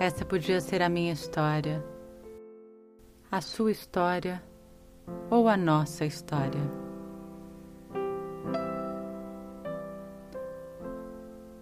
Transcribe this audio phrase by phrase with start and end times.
[0.00, 1.84] Essa podia ser a minha história,
[3.30, 4.42] a sua história
[5.28, 6.62] ou a nossa história.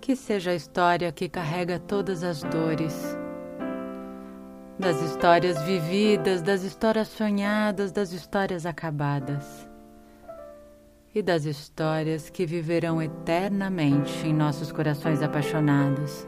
[0.01, 3.19] Que seja a história que carrega todas as dores,
[4.79, 9.69] das histórias vividas, das histórias sonhadas, das histórias acabadas
[11.13, 16.25] e das histórias que viverão eternamente em nossos corações apaixonados.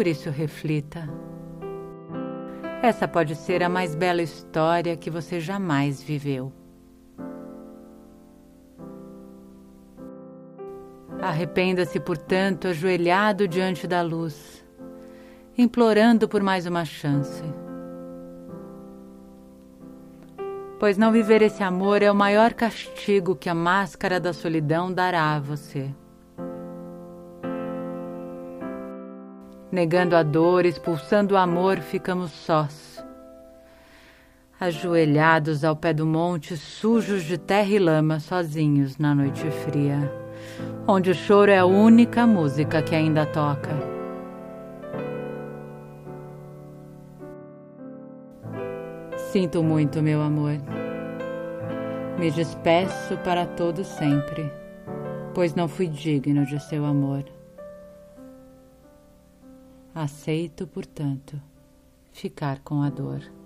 [0.00, 1.06] Por isso, reflita.
[2.82, 6.50] Essa pode ser a mais bela história que você jamais viveu.
[11.20, 14.64] Arrependa-se, portanto, ajoelhado diante da luz,
[15.58, 17.44] implorando por mais uma chance.
[20.78, 25.34] Pois não viver esse amor é o maior castigo que a máscara da solidão dará
[25.34, 25.94] a você.
[29.72, 33.04] Negando a dor, expulsando o amor, ficamos sós.
[34.58, 40.12] Ajoelhados ao pé do monte, sujos de terra e lama, sozinhos na noite fria,
[40.88, 43.70] onde o choro é a única música que ainda toca.
[49.30, 50.56] Sinto muito, meu amor.
[52.18, 54.52] Me despeço para todo sempre,
[55.32, 57.24] pois não fui digno de seu amor.
[59.94, 61.40] Aceito, portanto,
[62.12, 63.39] ficar com a dor.